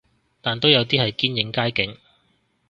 [0.41, 1.95] 但都有啲係堅影街景